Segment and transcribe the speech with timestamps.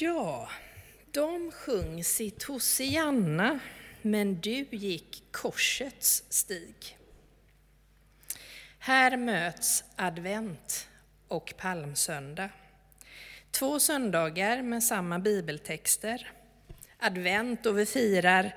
[0.00, 0.48] Ja,
[1.12, 3.58] de sjöng sitt Hosianna,
[4.02, 6.98] men du gick korsets stig.
[8.78, 10.88] Här möts advent
[11.28, 12.50] och palmsöndag.
[13.50, 16.32] Två söndagar med samma bibeltexter.
[16.98, 18.56] Advent och vi firar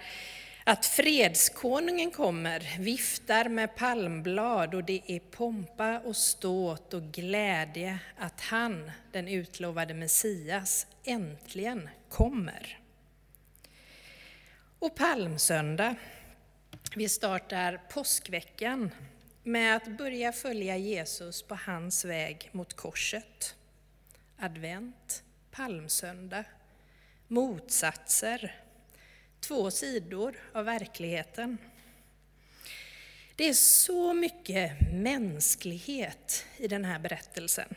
[0.63, 8.41] att fredskonungen kommer, viftar med palmblad och det är pompa och ståt och glädje att
[8.41, 12.79] han, den utlovade Messias, äntligen kommer.
[14.79, 15.95] Och palmsöndag,
[16.95, 18.91] vi startar påskveckan
[19.43, 23.55] med att börja följa Jesus på hans väg mot korset.
[24.37, 26.43] Advent, palmsöndag,
[27.27, 28.55] motsatser,
[29.41, 31.57] två sidor av verkligheten.
[33.35, 37.75] Det är så mycket mänsklighet i den här berättelsen.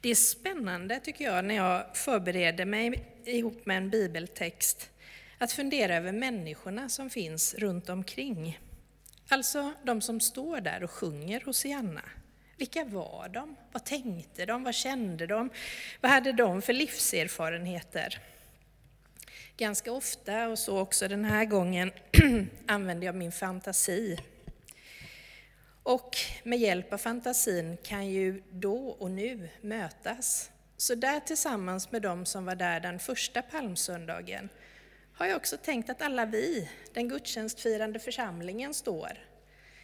[0.00, 4.90] Det är spännande tycker jag när jag förbereder mig ihop med en bibeltext
[5.38, 8.58] att fundera över människorna som finns runt omkring.
[9.28, 12.02] Alltså de som står där och sjunger Hosianna.
[12.56, 13.56] Vilka var de?
[13.72, 14.64] Vad tänkte de?
[14.64, 15.50] Vad kände de?
[16.00, 18.22] Vad hade de för livserfarenheter?
[19.58, 21.92] Ganska ofta, och så också den här gången,
[22.66, 24.18] använder jag min fantasi.
[25.82, 30.50] Och med hjälp av fantasin kan ju då och nu mötas.
[30.76, 34.48] Så där tillsammans med de som var där den första palmsöndagen
[35.12, 39.18] har jag också tänkt att alla vi, den gudstjänstfirande församlingen, står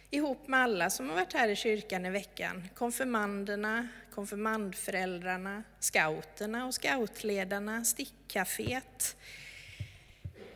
[0.09, 2.69] ihop med alla som har varit här i kyrkan i veckan.
[2.75, 9.15] Konfirmanderna, konfirmandföräldrarna, scouterna och scoutledarna, stickcaféet,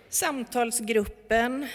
[0.10, 1.68] samtalsgruppen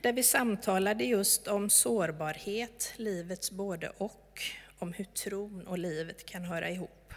[0.00, 4.42] där vi samtalade just om sårbarhet, livets både och,
[4.78, 7.14] om hur tron och livet kan höra ihop.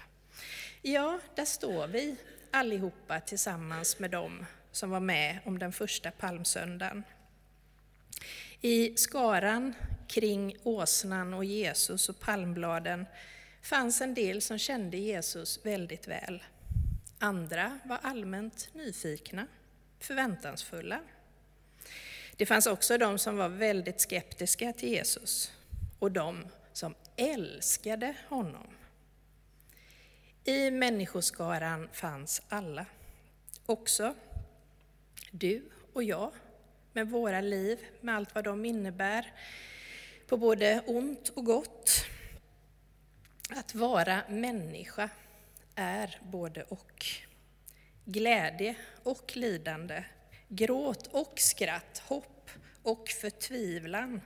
[0.81, 2.15] Ja, där står vi
[2.51, 7.03] allihopa tillsammans med dem som var med om den första palmsöndagen.
[8.61, 9.73] I skaran
[10.07, 13.05] kring åsnan och Jesus och palmbladen
[13.61, 16.43] fanns en del som kände Jesus väldigt väl.
[17.19, 19.47] Andra var allmänt nyfikna,
[20.03, 20.99] förväntansfulla.
[22.37, 25.51] Det fanns också de som var väldigt skeptiska till Jesus
[25.99, 28.67] och de som älskade honom.
[30.43, 32.85] I människoskaran fanns alla,
[33.65, 34.15] också
[35.31, 36.31] du och jag
[36.93, 39.33] med våra liv, med allt vad de innebär,
[40.27, 42.05] på både ont och gott.
[43.49, 45.09] Att vara människa
[45.75, 47.05] är både och.
[48.05, 50.03] Glädje och lidande,
[50.47, 52.49] gråt och skratt, hopp
[52.83, 54.21] och förtvivlan,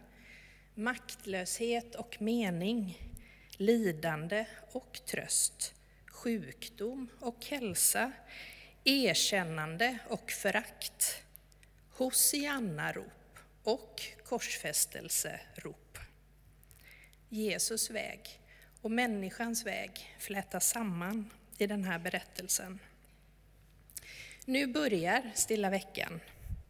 [0.75, 3.01] maktlöshet och mening,
[3.57, 5.73] lidande och tröst,
[6.05, 8.11] sjukdom och hälsa,
[8.83, 11.23] erkännande och förakt,
[11.91, 15.97] Hosianna-rop och korsfästelserop.
[17.29, 18.39] Jesus väg
[18.81, 22.79] och människans väg flätas samman i den här berättelsen.
[24.49, 26.19] Nu börjar stilla veckan.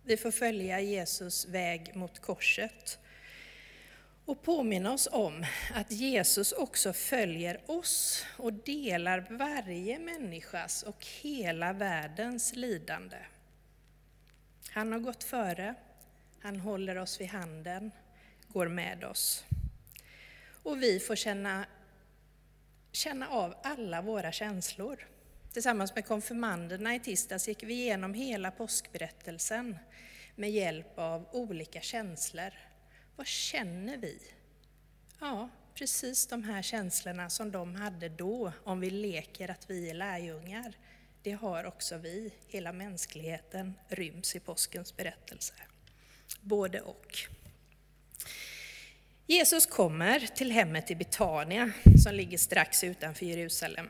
[0.04, 3.00] Vi får följa Jesus väg mot korset
[4.26, 11.74] och påminna oss om att Jesus också följer oss och delar varje människas och hela
[11.74, 13.18] världens lidande.
[14.70, 15.76] Han har gått före,
[16.42, 17.92] han håller oss vid handen,
[18.48, 19.46] går med oss.
[20.64, 21.66] Och vi får känna,
[22.92, 25.08] känna av alla våra känslor.
[25.58, 29.78] Tillsammans med konfirmanderna i tisdags gick vi igenom hela påskberättelsen
[30.36, 32.54] med hjälp av olika känslor.
[33.16, 34.20] Vad känner vi?
[35.20, 39.94] Ja, precis de här känslorna som de hade då, om vi leker att vi är
[39.94, 40.74] lärjungar
[41.22, 45.54] det har också vi, hela mänskligheten, ryms i påskens berättelse.
[46.42, 47.18] Både och.
[49.28, 51.72] Jesus kommer till hemmet i Betania
[52.04, 53.90] som ligger strax utanför Jerusalem.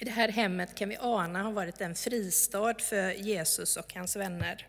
[0.00, 4.66] Det här hemmet kan vi ana har varit en fristad för Jesus och hans vänner.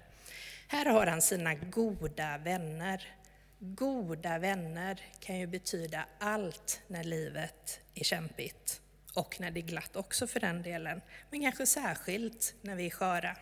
[0.68, 3.16] Här har han sina goda vänner.
[3.60, 8.82] Goda vänner kan ju betyda allt när livet är kämpigt
[9.14, 12.90] och när det är glatt också för den delen, men kanske särskilt när vi är
[12.90, 13.38] sköra.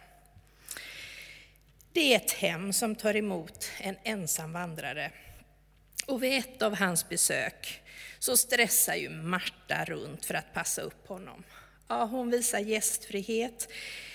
[1.94, 5.12] Det är ett hem som tar emot en ensam vandrare.
[6.08, 7.82] Och vid ett av hans besök
[8.20, 11.44] så stressar ju Marta runt för att passa upp honom.
[11.88, 13.72] Ja, hon visar gästfrihet,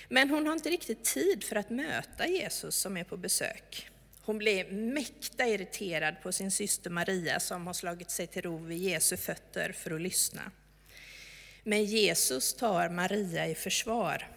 [0.08, 3.90] men hon har inte riktigt tid för att möta Jesus som är på besök.
[4.22, 8.78] Hon blir mäkta irriterad på sin syster Maria som har slagit sig till ro vid
[8.78, 10.42] Jesu fötter för att lyssna.
[11.62, 14.30] Men Jesus tar Maria i försvar.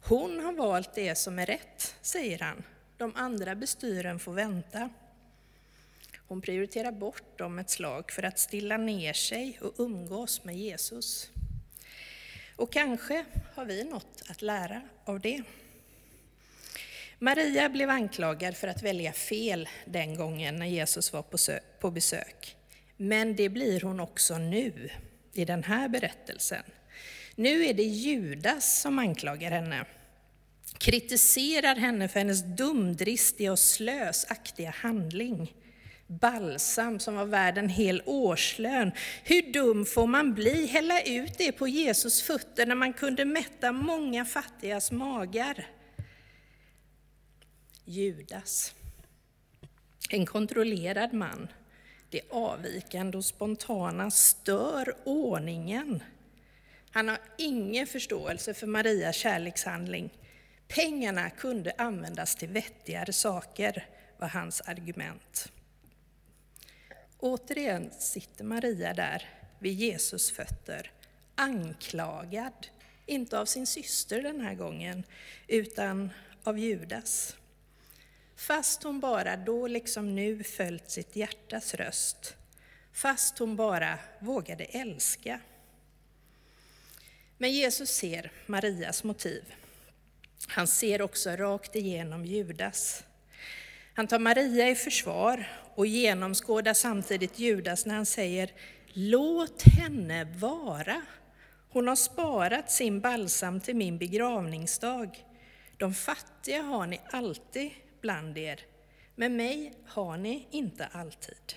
[0.00, 2.62] Hon har valt det som är rätt, säger han.
[2.96, 4.90] De andra bestyren får vänta.
[6.28, 11.30] Hon prioriterar bort dem ett slag för att stilla ner sig och umgås med Jesus.
[12.56, 13.24] Och kanske
[13.54, 15.42] har vi något att lära av det.
[17.18, 21.24] Maria blev anklagad för att välja fel den gången när Jesus var
[21.80, 22.56] på besök.
[22.96, 24.90] Men det blir hon också nu,
[25.32, 26.62] i den här berättelsen.
[27.34, 29.84] Nu är det Judas som anklagar henne,
[30.78, 35.54] kritiserar henne för hennes dumdristiga och slösaktiga handling.
[36.06, 38.92] Balsam som var värd en hel årslön.
[39.24, 40.66] Hur dum får man bli?
[40.66, 45.66] Hälla ut det på Jesus fötter när man kunde mätta många fattigas magar.
[47.84, 48.74] Judas.
[50.10, 51.48] En kontrollerad man.
[52.10, 56.02] Det avvikande och spontana stör ordningen.
[56.90, 60.10] Han har ingen förståelse för Marias kärlekshandling.
[60.68, 63.86] Pengarna kunde användas till vettigare saker,
[64.18, 65.52] var hans argument.
[67.26, 69.28] Återigen sitter Maria där
[69.58, 70.90] vid Jesus fötter,
[71.34, 72.66] anklagad,
[73.06, 75.04] inte av sin syster den här gången,
[75.46, 76.10] utan
[76.44, 77.36] av Judas.
[78.36, 82.34] Fast hon bara då liksom nu följt sitt hjärtas röst,
[82.92, 85.40] fast hon bara vågade älska.
[87.38, 89.54] Men Jesus ser Marias motiv.
[90.48, 93.04] Han ser också rakt igenom Judas.
[93.94, 95.46] Han tar Maria i försvar
[95.76, 98.52] och genomskådar samtidigt Judas när han säger
[98.92, 101.02] Låt henne vara.
[101.68, 105.24] Hon har sparat sin balsam till min begravningsdag.
[105.76, 107.70] De fattiga har ni alltid
[108.00, 108.60] bland er,
[109.14, 111.54] men mig har ni inte alltid.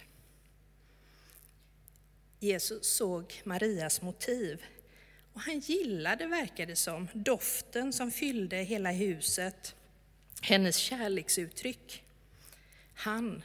[2.39, 4.63] Jesus såg Marias motiv
[5.33, 9.75] och han gillade, verkade som, doften som fyllde hela huset,
[10.41, 12.03] hennes kärleksuttryck.
[12.93, 13.41] Han,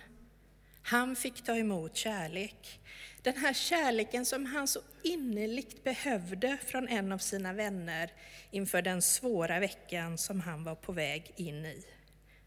[0.84, 2.81] han fick ta emot kärlek.
[3.22, 8.12] Den här kärleken som han så innerligt behövde från en av sina vänner
[8.50, 11.84] inför den svåra veckan som han var på väg in i.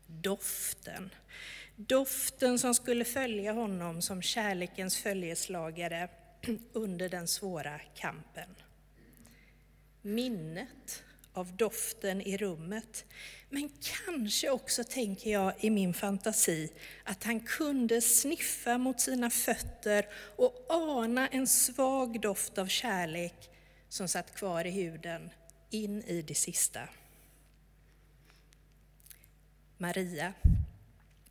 [0.08, 1.10] Doften.
[1.76, 6.10] Doften som skulle följa honom som kärlekens följeslagare
[6.74, 8.56] under den svåra kampen.
[10.02, 11.04] Minnet
[11.38, 13.06] av doften i rummet.
[13.50, 13.70] Men
[14.06, 16.72] kanske också, tänker jag i min fantasi,
[17.04, 23.50] att han kunde sniffa mot sina fötter och ana en svag doft av kärlek
[23.90, 25.30] som satt kvar i huden
[25.70, 26.80] in i det sista.
[29.78, 30.34] Maria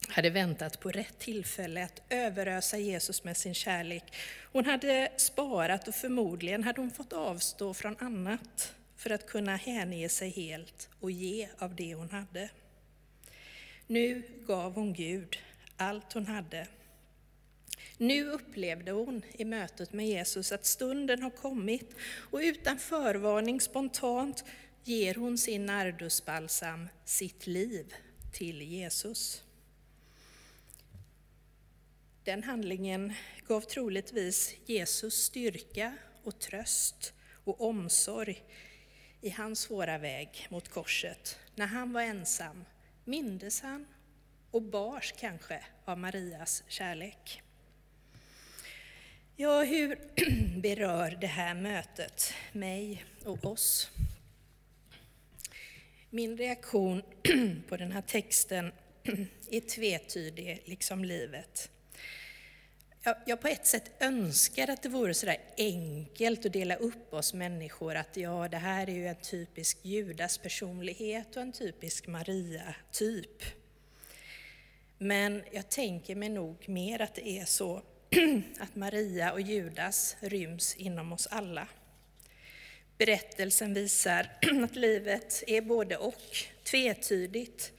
[0.08, 4.04] hade väntat på rätt tillfälle att överösa Jesus med sin kärlek.
[4.52, 10.08] Hon hade sparat och förmodligen hade hon fått avstå från annat för att kunna hänge
[10.08, 12.50] sig helt och ge av det hon hade.
[13.86, 15.38] Nu gav hon Gud
[15.76, 16.66] allt hon hade.
[17.98, 21.90] Nu upplevde hon i mötet med Jesus att stunden har kommit
[22.30, 24.44] och utan förvarning spontant
[24.84, 27.94] ger hon sin nardusbalsam, sitt liv,
[28.32, 29.42] till Jesus.
[32.24, 33.12] Den handlingen
[33.46, 37.12] gav troligtvis Jesus styrka och tröst
[37.44, 38.44] och omsorg
[39.26, 41.38] i hans svåra väg mot korset.
[41.54, 42.64] När han var ensam
[43.04, 43.86] mindes han
[44.50, 47.42] och bars kanske av Marias kärlek.
[49.36, 49.98] Ja, hur
[50.60, 53.90] berör det här mötet mig och oss?
[56.10, 57.02] Min reaktion
[57.68, 58.72] på den här texten
[59.50, 61.70] är tvetydig, liksom livet.
[63.06, 67.14] Jag, jag på ett sätt önskar att det vore så där enkelt att dela upp
[67.14, 72.06] oss människor, att ja, det här är ju en typisk Judas personlighet och en typisk
[72.06, 73.42] Maria-typ.
[74.98, 77.82] Men jag tänker mig nog mer att det är så
[78.58, 81.68] att Maria och Judas ryms inom oss alla.
[82.98, 84.30] Berättelsen visar
[84.64, 87.72] att livet är både och, tvetydigt.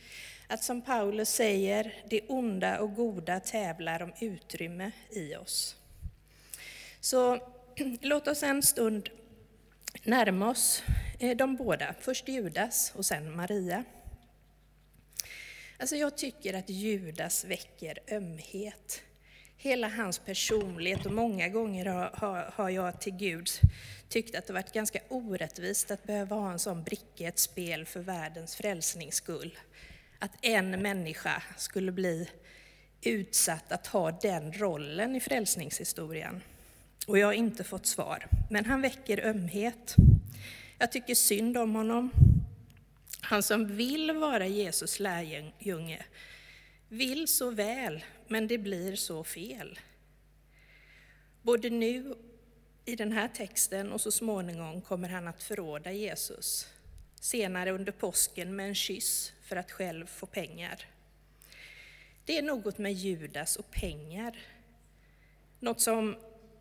[0.50, 5.75] Att som Paulus säger, det onda och goda tävlar om utrymme i oss.
[7.00, 7.39] Så
[8.01, 9.10] låt oss en stund
[10.04, 10.84] närma oss
[11.20, 13.84] eh, de båda, först Judas och sen Maria.
[15.80, 19.01] Alltså jag tycker att Judas väcker ömhet.
[19.58, 23.50] Hela hans personlighet och många gånger har, har, har jag till Gud
[24.10, 27.86] tyckt att det varit ganska orättvist att behöva ha en sån bricka i ett spel
[27.86, 29.58] för världens frälsnings skull.
[30.20, 32.30] Att en människa skulle bli
[33.02, 36.42] utsatt att ha den rollen i frälsningshistorien.
[37.08, 38.28] och jag har inte fått svar.
[38.50, 39.96] Men han väcker ömhet.
[40.78, 42.12] Jag tycker synd om honom.
[43.22, 46.06] Han som vill vara Jesus lärjunge
[46.90, 49.80] vill så väl, men det blir så fel.
[51.42, 52.16] Både nu
[52.86, 56.68] i den här texten och så småningom kommer han att förråda Jesus.
[57.20, 60.86] Senare under påsken med en kyss för att själv få pengar.
[62.25, 64.39] Det är något med Judas och pengar.
[65.60, 66.16] Något som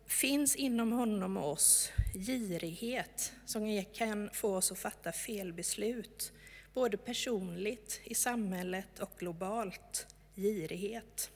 [0.05, 6.31] finns inom honom och oss, girighet, som kan få oss att fatta fel beslut,
[6.73, 10.07] både personligt, i samhället och globalt.
[10.35, 11.31] Girighet.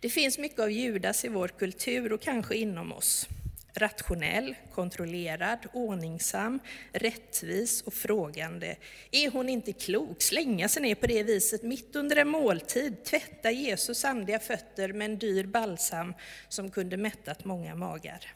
[0.00, 3.28] Det finns mycket av Judas i vår kultur och kanske inom oss.
[3.76, 6.60] Rationell, kontrollerad, ordningsam,
[6.92, 8.76] rättvis och frågande.
[9.10, 10.22] Är hon inte klok?
[10.22, 15.04] Slänga sig ner på det viset mitt under en måltid, tvätta Jesus sandiga fötter med
[15.04, 16.14] en dyr balsam
[16.48, 18.34] som kunde mättat många magar.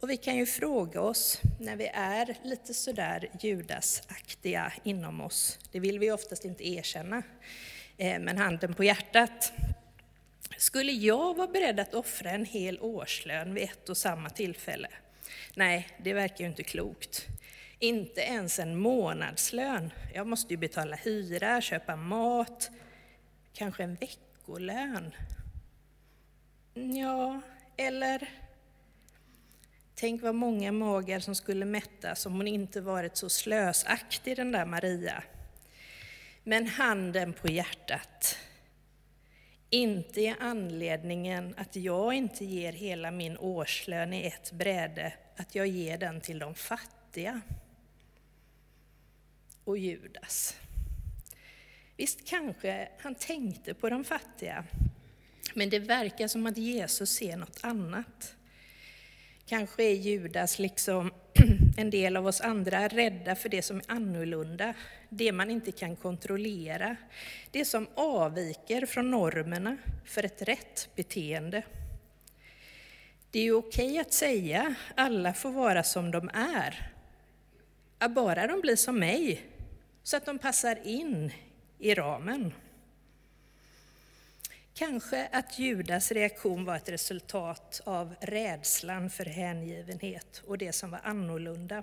[0.00, 5.80] Och vi kan ju fråga oss, när vi är lite sådär Judasaktiga inom oss, det
[5.80, 7.22] vill vi oftast inte erkänna,
[7.96, 9.52] eh, men handen på hjärtat,
[10.56, 14.88] skulle jag vara beredd att offra en hel årslön vid ett och samma tillfälle?
[15.54, 17.26] Nej, det verkar ju inte klokt.
[17.78, 19.92] Inte ens en månadslön.
[20.14, 22.70] Jag måste ju betala hyra, köpa mat,
[23.52, 25.14] kanske en veckolön.
[26.74, 27.40] Ja,
[27.76, 28.28] eller
[30.00, 34.64] Tänk vad många magar som skulle mättas om hon inte varit så slösaktig, den där
[34.64, 35.22] Maria.
[36.44, 38.36] Men handen på hjärtat.
[39.70, 45.66] Inte är anledningen att jag inte ger hela min årslön i ett bräde, att jag
[45.66, 47.40] ger den till de fattiga.
[49.64, 50.56] Och Judas.
[51.96, 54.64] Visst kanske han tänkte på de fattiga,
[55.54, 58.34] men det verkar som att Jesus ser något annat.
[59.46, 61.12] Kanske är Judas, liksom
[61.76, 64.74] en del av oss andra, är rädda för det som är annorlunda,
[65.08, 66.96] det man inte kan kontrollera,
[67.50, 71.62] det som avviker från normerna för ett rätt beteende.
[73.30, 76.90] Det är okej att säga alla får vara som de är,
[78.08, 79.40] bara de blir som mig,
[80.02, 81.32] så att de passar in
[81.78, 82.52] i ramen.
[84.74, 91.00] Kanske att Judas reaktion var ett resultat av rädslan för hängivenhet och det som var
[91.04, 91.82] annorlunda.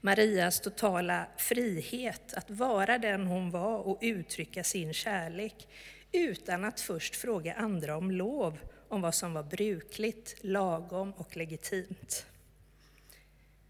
[0.00, 5.68] Marias totala frihet att vara den hon var och uttrycka sin kärlek
[6.12, 12.26] utan att först fråga andra om lov om vad som var brukligt, lagom och legitimt.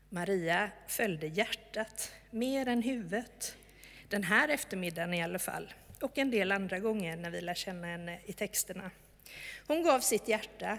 [0.08, 3.56] Maria följde hjärtat mer än huvudet,
[4.08, 7.86] den här eftermiddagen i alla fall och en del andra gånger när vi lär känna
[7.86, 8.90] henne i texterna.
[9.66, 10.78] Hon gav sitt hjärta,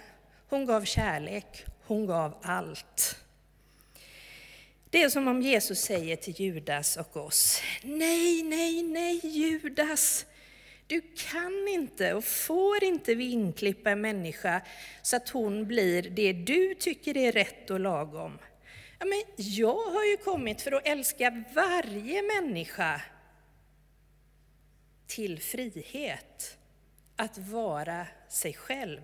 [0.49, 3.17] hon gav kärlek, hon gav allt.
[4.89, 10.25] Det är som om Jesus säger till Judas och oss, nej, nej, nej Judas,
[10.87, 11.01] du
[11.31, 14.61] kan inte och får inte vinklippa en människa
[15.01, 18.39] så att hon blir det du tycker är rätt och lagom.
[18.99, 23.01] Ja, men jag har ju kommit för att älska varje människa
[25.11, 26.57] till frihet,
[27.15, 29.01] att vara sig själv.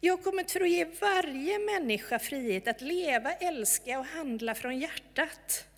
[0.00, 4.78] Jag har kommit för att ge varje människa frihet att leva, älska och handla från
[4.78, 5.68] hjärtat.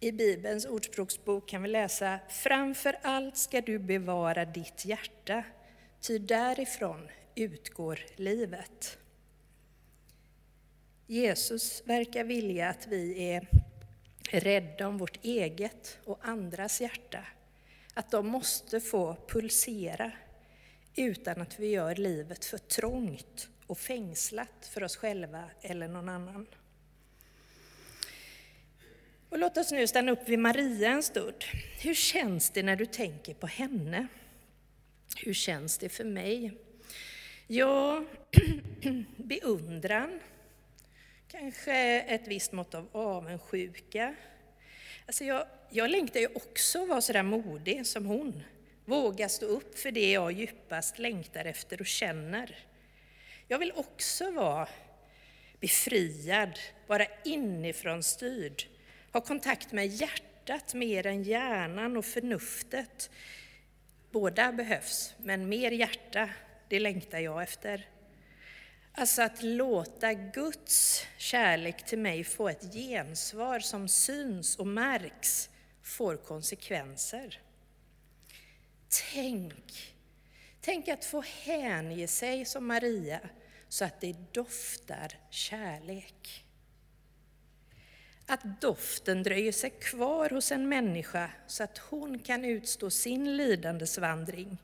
[0.00, 5.44] I Bibelns ordspråksbok kan vi läsa Framför allt ska du bevara ditt hjärta,
[6.00, 8.98] ty därifrån utgår livet.
[11.06, 13.65] Jesus verkar vilja att vi är
[14.30, 17.24] rädda om vårt eget och andras hjärta.
[17.94, 20.12] Att de måste få pulsera
[20.96, 26.46] utan att vi gör livet för trångt och fängslat för oss själva eller någon annan.
[29.28, 31.44] Och låt oss nu stanna upp vid Maria en stund.
[31.82, 34.06] Hur känns det när du tänker på henne?
[35.16, 36.52] Hur känns det för mig?
[37.46, 38.04] Ja,
[39.16, 40.20] beundran,
[41.28, 44.14] Kanske ett visst mått av avundsjuka.
[45.06, 48.42] Alltså jag, jag längtar ju också att vara så där modig som hon.
[48.84, 52.58] Våga stå upp för det jag djupast längtar efter och känner.
[53.48, 54.68] Jag vill också vara
[55.60, 58.62] befriad, vara inifrån styrd,
[59.12, 63.10] ha kontakt med hjärtat mer än hjärnan och förnuftet.
[64.10, 66.30] Båda behövs, men mer hjärta,
[66.68, 67.86] det längtar jag efter.
[68.98, 75.50] Alltså att låta Guds kärlek till mig få ett gensvar som syns och märks,
[75.82, 77.40] får konsekvenser.
[79.12, 79.96] Tänk,
[80.60, 83.20] Tänk att få hänge sig som Maria
[83.68, 86.44] så att det doftar kärlek.
[88.26, 94.58] Att doften dröjer sig kvar hos en människa så att hon kan utstå sin lidandesvandring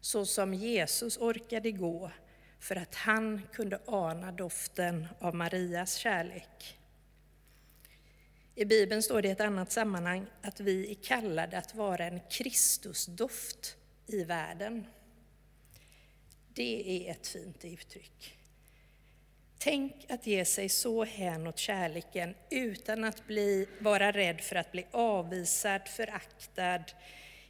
[0.00, 2.10] så som Jesus orkade gå
[2.58, 6.78] för att han kunde ana doften av Marias kärlek.
[8.54, 12.20] I Bibeln står det i ett annat sammanhang att vi är kallade att vara en
[12.30, 14.86] Kristusdoft i världen.
[16.54, 18.38] Det är ett fint uttryck.
[19.58, 24.72] Tänk att ge sig så hän åt kärleken utan att bli, vara rädd för att
[24.72, 26.84] bli avvisad, föraktad.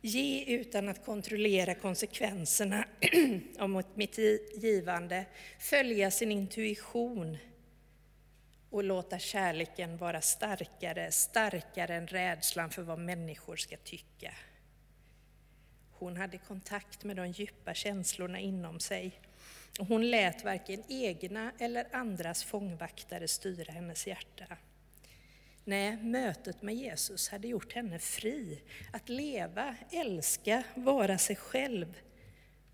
[0.09, 2.85] Ge utan att kontrollera konsekvenserna
[3.59, 4.19] av mitt
[4.55, 5.25] givande.
[5.59, 7.39] Följa sin intuition
[8.71, 14.35] och låta kärleken vara starkare, starkare än rädslan för vad människor ska tycka.
[15.91, 19.21] Hon hade kontakt med de djupa känslorna inom sig.
[19.79, 24.57] Hon lät varken egna eller andras fångvaktare styra hennes hjärta.
[25.69, 31.95] Nej, mötet med Jesus hade gjort henne fri att leva, älska, vara sig själv.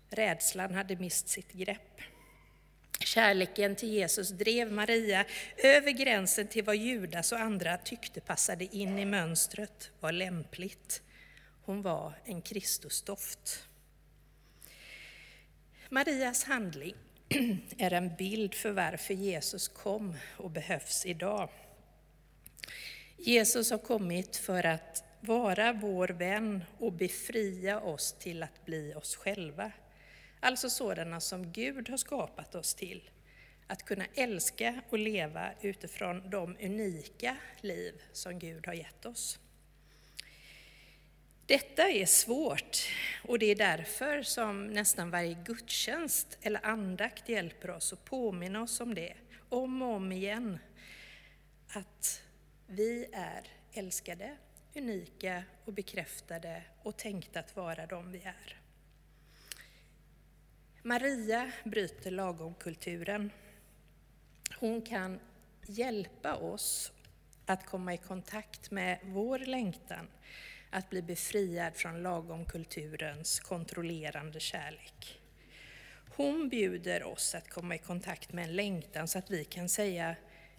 [0.09, 2.01] Rädslan hade mist sitt grepp.
[2.99, 5.25] Kärleken till Jesus drev Maria
[5.57, 11.01] över gränsen till vad Judas och andra tyckte passade in i mönstret, var lämpligt.
[11.61, 13.67] Hon var en Kristusdoft.
[15.89, 16.95] Marias handling
[17.77, 21.49] är en bild för varför Jesus kom och behövs idag.
[23.17, 29.15] Jesus har kommit för att vara vår vän och befria oss till att bli oss
[29.15, 29.71] själva.
[30.39, 33.09] Alltså sådana som Gud har skapat oss till.
[33.67, 39.39] Att kunna älska och leva utifrån de unika liv som Gud har gett oss.
[41.45, 42.77] Detta är svårt
[43.23, 48.81] och det är därför som nästan varje gudstjänst eller andakt hjälper oss och påminner oss
[48.81, 49.13] om det,
[49.49, 50.59] om och om igen.
[51.67, 52.24] Att
[52.67, 54.37] vi är älskade,
[54.75, 58.59] unika och bekräftade och tänkta att vara de vi är.
[60.81, 63.31] Maria bryter lagomkulturen.
[64.59, 65.19] Hon kan
[65.67, 66.91] hjälpa oss
[67.45, 70.07] att komma i kontakt med vår längtan
[70.69, 75.21] att bli befriad från lagomkulturens kontrollerande kärlek.
[76.15, 80.15] Hon bjuder oss att komma i kontakt med en längtan så att vi kan säga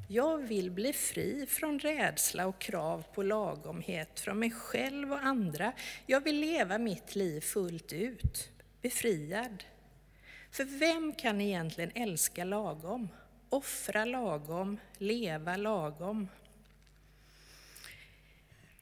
[0.09, 5.73] jag vill bli fri från rädsla och krav på lagomhet från mig själv och andra.
[6.07, 8.51] Jag vill leva mitt liv fullt ut,
[8.83, 9.65] befriad.
[10.51, 13.09] För vem kan egentligen älska lagom,
[13.49, 16.29] offra lagom, leva lagom?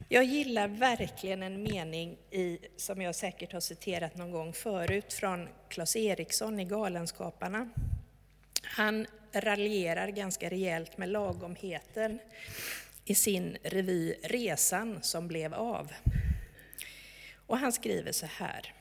[0.09, 5.49] Jag gillar verkligen en mening i, som jag säkert har citerat någon gång förut från
[5.69, 7.69] Claes Eriksson i Galenskaparna.
[8.65, 12.19] Han raljerar ganska rejält med lagomheten
[13.05, 15.93] i sin revy Resan som blev av.
[17.47, 18.75] Och han skriver så här.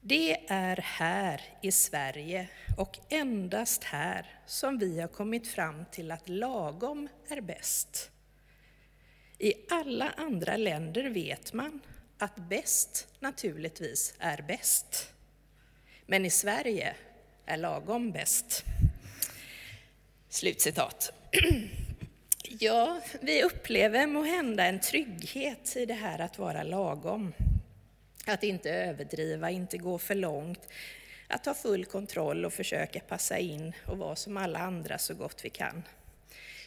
[0.00, 6.28] Det är här i Sverige och endast här som vi har kommit fram till att
[6.28, 8.10] lagom är bäst.
[9.38, 11.80] I alla andra länder vet man
[12.18, 15.12] att bäst naturligtvis är bäst.
[16.06, 16.96] Men i Sverige
[17.46, 18.64] är lagom bäst.
[20.28, 21.12] Slutcitat.
[22.58, 27.32] Ja, vi upplever må hända en trygghet i det här att vara lagom.
[28.26, 30.68] Att inte överdriva, inte gå för långt,
[31.28, 35.44] att ha full kontroll och försöka passa in och vara som alla andra så gott
[35.44, 35.82] vi kan.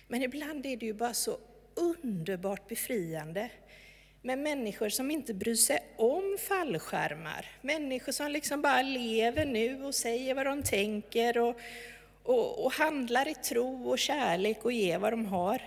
[0.07, 1.37] Men ibland är det ju bara så
[1.75, 3.49] underbart befriande
[4.21, 7.45] med människor som inte bryr sig om fallskärmar.
[7.61, 11.59] Människor som liksom bara lever nu och säger vad de tänker och,
[12.23, 15.61] och, och handlar i tro och kärlek och ger vad de har.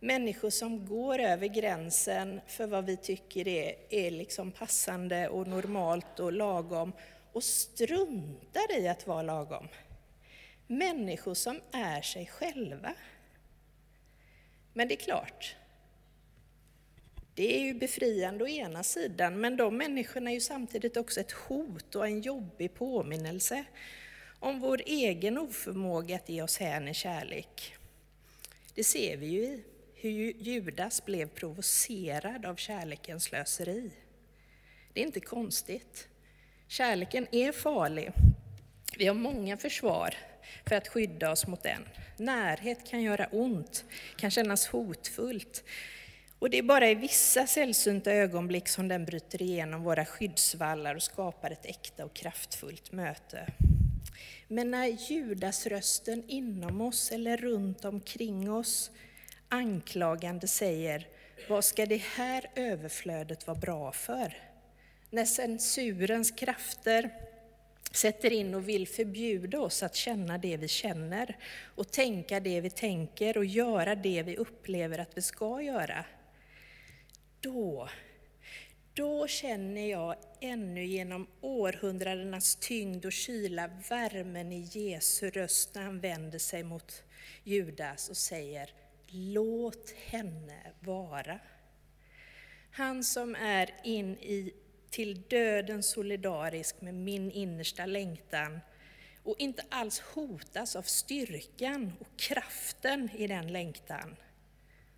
[0.00, 6.20] Människor som går över gränsen för vad vi tycker är, är liksom passande och normalt
[6.20, 6.92] och lagom
[7.32, 9.68] och struntar i att vara lagom.
[10.66, 12.94] Människor som är sig själva.
[14.72, 15.56] Men det är klart,
[17.40, 21.32] det är ju befriande å ena sidan, men de människorna är ju samtidigt också ett
[21.32, 23.64] hot och en jobbig påminnelse
[24.38, 27.76] om vår egen oförmåga att ge oss hän i kärlek.
[28.74, 33.90] Det ser vi ju i hur Judas blev provocerad av kärlekens slöseri.
[34.92, 36.08] Det är inte konstigt.
[36.68, 38.12] Kärleken är farlig.
[38.98, 40.14] Vi har många försvar
[40.68, 41.88] för att skydda oss mot den.
[42.16, 43.84] Närhet kan göra ont,
[44.16, 45.64] kan kännas hotfullt.
[46.40, 51.02] Och det är bara i vissa sällsynta ögonblick som den bryter igenom våra skyddsvallar och
[51.02, 53.46] skapar ett äkta och kraftfullt möte.
[54.48, 58.90] Men när Judasrösten inom oss eller runt omkring oss
[59.48, 61.06] anklagande säger
[61.48, 64.36] vad ska det här överflödet vara bra för?
[65.10, 67.10] När censurens krafter
[67.92, 71.36] sätter in och vill förbjuda oss att känna det vi känner
[71.74, 76.04] och tänka det vi tänker och göra det vi upplever att vi ska göra.
[77.40, 77.88] Då,
[78.94, 86.00] då känner jag ännu genom århundradenas tyngd och kyla värmen i Jesu röst när han
[86.00, 87.02] vänder sig mot
[87.44, 88.70] Judas och säger
[89.06, 91.38] Låt henne vara.
[92.70, 94.54] Han som är in i,
[94.90, 98.60] till döden solidarisk med min innersta längtan
[99.22, 104.16] och inte alls hotas av styrkan och kraften i den längtan.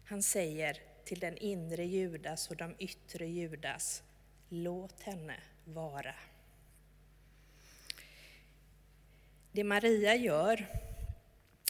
[0.05, 4.03] Han säger till den inre Judas och de yttre Judas,
[4.49, 6.15] låt henne vara.
[9.53, 10.67] Det Maria gör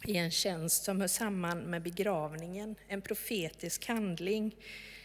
[0.06, 4.56] i en tjänst som hör samman med begravningen, en profetisk handling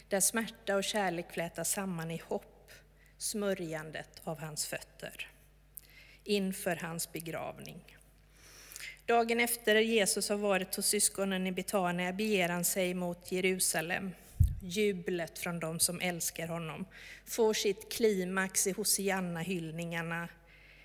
[0.10, 2.72] där smärta och kärlek flätas samman i hopp,
[3.18, 5.32] smörjandet av hans fötter
[6.24, 7.97] inför hans begravning.
[9.08, 14.12] Dagen efter Jesus har varit hos syskonen i Betania beger han sig mot Jerusalem.
[14.62, 16.86] Jublet från de som älskar honom
[17.26, 20.30] får sitt klimax i Hosianna-hyllningarna,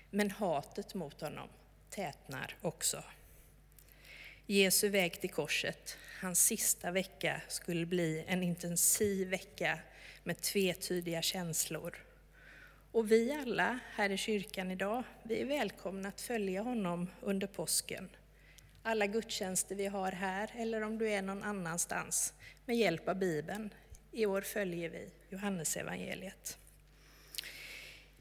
[0.09, 1.49] men hatet mot honom
[1.89, 3.03] tätnar också.
[4.45, 9.79] Jesu väg till korset, hans sista vecka, skulle bli en intensiv vecka
[10.23, 11.97] med tvetydiga känslor.
[12.93, 18.09] Och vi alla här i kyrkan idag, vi är välkomna att följa honom under påsken.
[18.83, 22.33] Alla gudstjänster vi har här, eller om du är någon annanstans,
[22.65, 23.73] med hjälp av Bibeln.
[24.11, 26.57] I år följer vi Johannesevangeliet.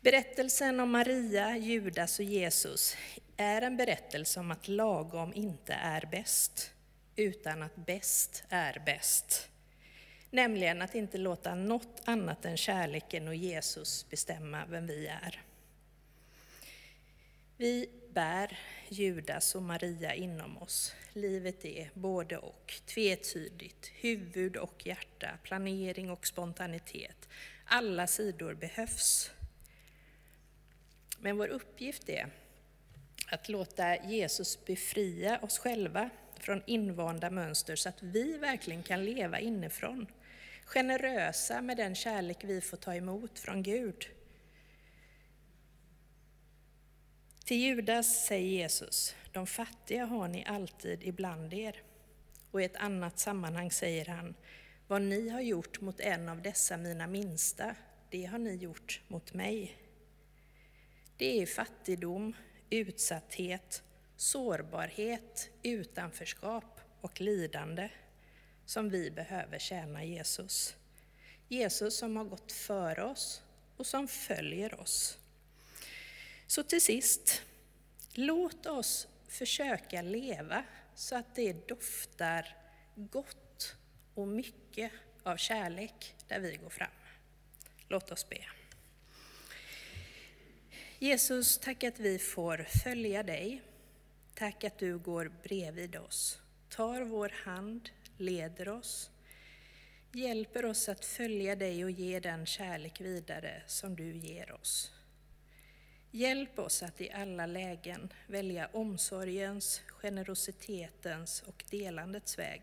[0.01, 2.97] Berättelsen om Maria, Judas och Jesus
[3.37, 6.73] är en berättelse om att lagom inte är bäst,
[7.17, 9.49] utan att bäst är bäst.
[10.35, 15.41] Nämligen att inte låta något annat än kärleken och Jesus bestämma vem vi är.
[17.57, 20.95] Vi bär Judas och Maria inom oss.
[21.13, 27.29] Livet är både och, tvetydigt, huvud och hjärta, planering och spontanitet.
[27.65, 29.31] Alla sidor behövs.
[31.19, 32.33] Men vår uppgift är
[33.29, 39.41] att låta Jesus befria oss själva från invanda mönster så att vi verkligen kan leva
[39.41, 40.07] inifrån.
[40.65, 44.07] Generösa med den kärlek vi får ta emot från Gud.
[47.45, 51.83] Till Judas säger Jesus, de fattiga har ni alltid ibland er.
[52.51, 54.35] Och i ett annat sammanhang säger han,
[54.87, 57.75] vad ni har gjort mot en av dessa mina minsta,
[58.11, 59.77] det har ni gjort mot mig.
[61.17, 62.37] Det är fattigdom,
[62.71, 63.83] utsatthet,
[64.17, 67.89] sårbarhet, utanförskap och lidande
[68.67, 70.77] som vi behöver tjäna Jesus.
[71.49, 73.43] Jesus som har gått före oss
[73.77, 75.19] och som följer oss.
[76.47, 77.43] Så till sist,
[78.15, 82.57] låt oss försöka leva så att det doftar
[82.95, 83.77] gott
[84.15, 86.91] och mycket av kärlek där vi går fram.
[87.89, 88.45] Låt oss be.
[90.99, 93.63] Jesus, tack att vi får följa dig.
[94.35, 99.11] Tack att du går bredvid oss, tar vår hand, leder oss,
[100.13, 104.93] hjälper oss att följa dig och ge den kärlek vidare som du ger oss.
[106.11, 112.63] Hjälp oss att i alla lägen välja omsorgens, generositetens och delandets väg.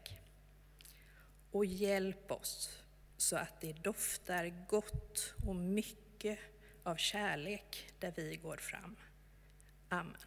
[1.51, 2.83] Och hjälp oss
[3.17, 6.39] så att det doftar gott och mycket
[6.83, 8.95] av kärlek där vi går fram.
[9.89, 10.17] Amen.